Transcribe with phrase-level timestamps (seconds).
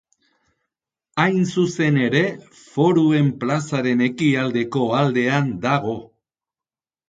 [1.23, 2.23] Hain zuzen ere,
[2.63, 5.97] Foruen plazaren ekialdeko aldean dago.